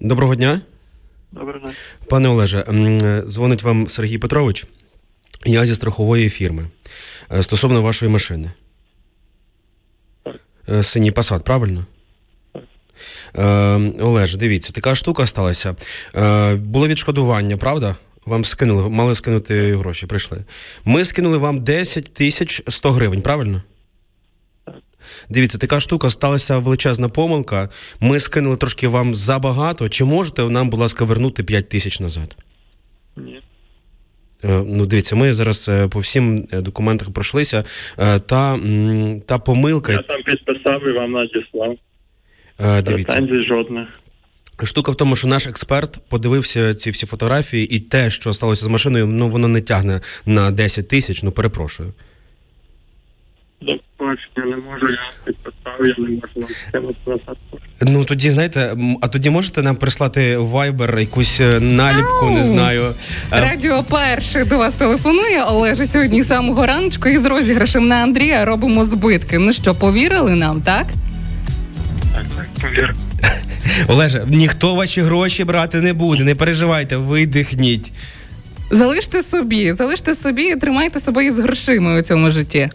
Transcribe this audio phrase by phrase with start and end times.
[0.00, 0.60] Доброго дня.
[1.32, 1.72] Доброго дня.
[2.08, 2.64] Пане Олеже,
[3.26, 4.66] дзвонить вам Сергій Петрович.
[5.46, 6.68] Я зі страхової фірми.
[7.32, 8.50] Е, стосовно вашої машини.
[10.22, 10.40] Так.
[10.68, 11.86] Е, синій посад, правильно?
[13.34, 13.44] Е,
[14.00, 15.76] Олеж, дивіться, така штука сталася.
[16.14, 17.96] Е, було відшкодування, правда?
[18.26, 20.44] Вам скинули, мали скинути гроші, прийшли.
[20.84, 23.62] Ми скинули вам 10 тисяч 100 гривень, правильно?
[25.28, 27.68] Дивіться, така штука сталася величезна помилка.
[28.00, 29.88] Ми скинули трошки вам забагато.
[29.88, 32.36] Чи можете нам, будь ласка, вернути 5 тисяч назад?
[33.16, 33.40] Ні.
[34.44, 37.64] Е, ну, дивіться, ми зараз е, по всім е, документах пройшлися.
[37.96, 38.58] Та
[39.26, 39.92] та помилка.
[39.92, 41.76] Я сам підписав і вам надіслав.
[42.84, 43.16] Дивіться.
[43.16, 43.88] Претензій жодних.
[44.64, 48.68] Штука в тому, що наш експерт подивився ці всі фотографії, і те, що сталося з
[48.68, 51.22] машиною, ну воно не тягне на 10 тисяч.
[51.22, 51.92] Ну перепрошую.
[53.96, 57.36] Побачення не можу, я підписав, я не можу вам скинути назад.
[57.80, 62.94] Ну тоді знаєте, а тоді можете нам прислати вайбер, якусь е, наліпку, не знаю.
[63.30, 65.42] Радіо перше до вас телефонує.
[65.42, 69.38] Олеже сьогодні самого раночку із розіграшем на Андрія робимо збитки.
[69.38, 70.86] Ну що, повірили нам, так?
[72.14, 72.94] Так, так, повір.
[73.88, 76.24] Олеже, ніхто ваші гроші брати не буде.
[76.24, 77.92] Не переживайте, видихніть.
[78.70, 82.70] Залиште собі, залиште собі і тримайте себе з грошима у цьому житті.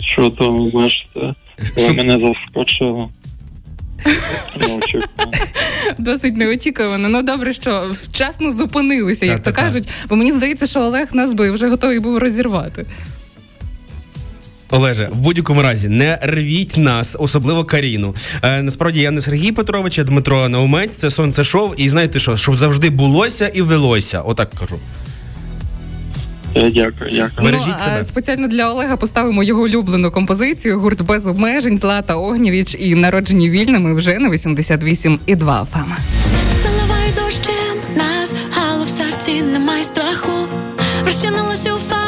[0.00, 1.34] Чудово, бачите.
[1.76, 3.08] Ви мене заскочили.
[5.98, 7.08] Досить неочікувано.
[7.08, 9.88] Ну добре, що вчасно зупинилися, як то кажуть.
[10.08, 12.86] Бо мені здається, що Олег нас би вже готовий був розірвати.
[14.70, 18.14] Олеже, в будь-якому разі не рвіть нас, особливо Каріну.
[18.42, 20.96] Е, насправді я не Сергій Петрович, а Дмитро Наумець.
[20.96, 21.74] Це сонце шоу.
[21.76, 22.36] І знаєте що?
[22.36, 24.20] Щоб завжди булося і велося.
[24.20, 24.78] Отак кажу.
[26.54, 27.30] Дякую, дякую.
[27.44, 28.04] Бережіть ну, а себе.
[28.04, 33.94] спеціально для Олега поставимо його улюблену композицію гурт без обмежень, Злата Огнєвіч і народжені вільними
[33.94, 35.96] вже на 88,2 фама.
[36.62, 40.32] Заливай дощем нас, але в серці немає страху.
[41.04, 41.99] Розчинилась у біль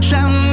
[0.00, 0.47] sunshine